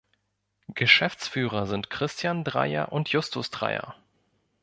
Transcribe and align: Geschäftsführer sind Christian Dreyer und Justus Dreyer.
Geschäftsführer 0.73 1.67
sind 1.67 1.91
Christian 1.91 2.43
Dreyer 2.43 2.91
und 2.91 3.09
Justus 3.09 3.51
Dreyer. 3.51 3.93